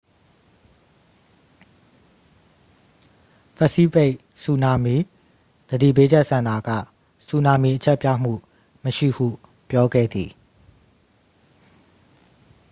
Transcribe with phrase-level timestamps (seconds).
[3.57, 4.95] ပစိဖိတ် ဆူနာမီ
[5.69, 6.69] သတိပေးချက် စင်တာက
[7.27, 8.33] ဆူနာမီ အချက်ပြမှု
[8.83, 9.27] မရှိဟု
[9.69, 10.31] ပြောခဲ့သည်